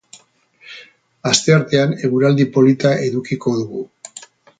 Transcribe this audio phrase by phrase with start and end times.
[1.31, 3.83] Asteartean eguraldi polita edukiko dugu.